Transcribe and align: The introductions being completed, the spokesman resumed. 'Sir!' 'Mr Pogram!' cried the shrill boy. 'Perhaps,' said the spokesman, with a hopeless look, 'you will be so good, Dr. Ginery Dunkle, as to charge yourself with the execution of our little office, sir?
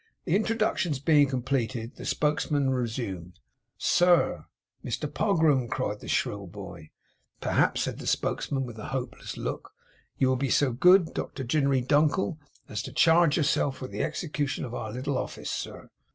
The 0.25 0.35
introductions 0.35 0.97
being 0.97 1.27
completed, 1.27 1.95
the 1.95 2.05
spokesman 2.07 2.71
resumed. 2.71 3.37
'Sir!' 3.77 4.45
'Mr 4.83 5.07
Pogram!' 5.07 5.67
cried 5.69 5.99
the 5.99 6.07
shrill 6.07 6.47
boy. 6.47 6.89
'Perhaps,' 7.39 7.83
said 7.83 7.99
the 7.99 8.07
spokesman, 8.07 8.63
with 8.65 8.79
a 8.79 8.87
hopeless 8.97 9.37
look, 9.37 9.73
'you 10.17 10.27
will 10.27 10.37
be 10.37 10.49
so 10.49 10.71
good, 10.71 11.13
Dr. 11.13 11.43
Ginery 11.43 11.81
Dunkle, 11.85 12.39
as 12.67 12.81
to 12.81 12.91
charge 12.91 13.37
yourself 13.37 13.79
with 13.79 13.91
the 13.91 14.03
execution 14.03 14.65
of 14.65 14.73
our 14.73 14.91
little 14.91 15.19
office, 15.19 15.51
sir? 15.51 15.91